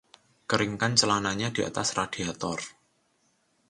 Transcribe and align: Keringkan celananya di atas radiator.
Keringkan 0.49 0.93
celananya 1.01 1.47
di 1.55 1.61
atas 1.69 1.87
radiator. 1.99 2.57